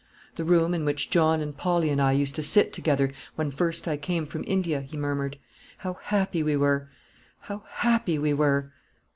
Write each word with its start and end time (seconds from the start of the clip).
"The 0.33 0.43
room 0.43 0.73
in 0.73 0.83
which 0.83 1.11
John 1.11 1.41
and 1.41 1.55
Polly 1.55 1.91
and 1.91 2.01
I 2.01 2.11
used 2.13 2.33
to 2.37 2.41
sit 2.41 2.73
together 2.73 3.13
when 3.35 3.51
first 3.51 3.87
I 3.87 3.97
came 3.97 4.25
from 4.25 4.43
India," 4.47 4.81
he 4.81 4.97
murmured. 4.97 5.37
"How 5.77 5.99
happy 6.01 6.41
we 6.41 6.55
were! 6.55 6.89
how 7.41 7.65
happy 7.69 8.17
we 8.17 8.33
were!" 8.33 8.71